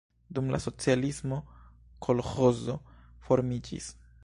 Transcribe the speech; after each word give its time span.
Dum 0.37 0.47
la 0.53 0.59
socialismo 0.63 1.37
kolĥozo 2.07 2.77
formiĝis. 3.29 3.95